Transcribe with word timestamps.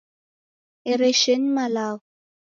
Ereshenyi 0.91 1.49
malagho 1.55 2.05